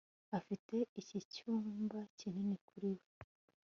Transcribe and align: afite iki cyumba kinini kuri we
afite 0.37 0.71
iki 1.01 1.17
cyumba 1.33 1.99
kinini 2.17 2.55
kuri 2.67 2.89
we 2.97 3.05